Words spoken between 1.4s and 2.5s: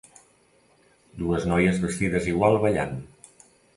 noies vestides